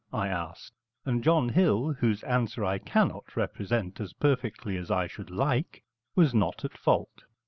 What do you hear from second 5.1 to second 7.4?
like) was not at fault.